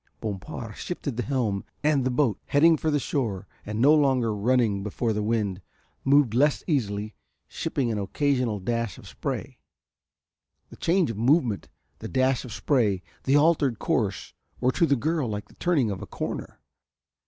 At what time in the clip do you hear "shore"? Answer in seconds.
2.97-3.45